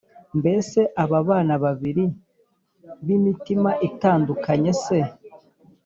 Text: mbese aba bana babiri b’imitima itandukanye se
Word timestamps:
mbese 0.39 0.79
aba 1.03 1.19
bana 1.29 1.55
babiri 1.63 2.05
b’imitima 3.05 3.71
itandukanye 3.89 4.71
se 4.83 4.99